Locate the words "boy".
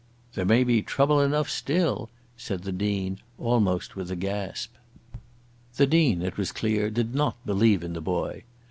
8.01-8.41